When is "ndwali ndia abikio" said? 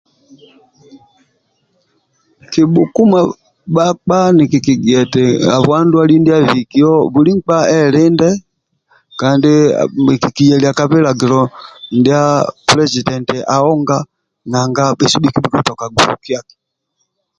5.85-6.91